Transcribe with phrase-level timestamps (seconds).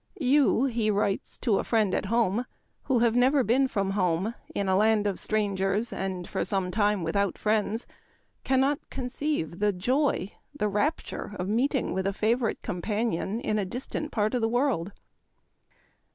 [0.35, 2.45] "You," he writes to a friend at home,
[2.85, 7.03] "who have never been from home in a land of strangers and for some time
[7.03, 7.85] without friends,
[8.43, 14.11] cannot conceive the joy, the rapture of meeting with a favorite companion in a distant
[14.11, 14.91] part of the world."